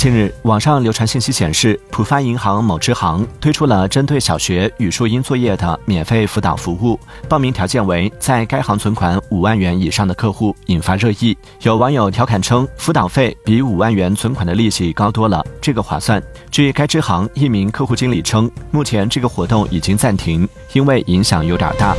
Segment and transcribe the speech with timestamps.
[0.00, 6.98] 近日，网上流传信息显示，浦发银行某支行推出了针对小学语、数、英作业的免费辅导服务。
[7.28, 11.36] 报名条件为在该行存款五万元以上的客户引发热议。
[11.60, 16.22] 有网友调侃称，辅导费比五万元存款的利息高多了，这个划算。
[16.50, 21.94] 据该支行一名客户经理称，目前这个活动已经暂停，因为影响有点大。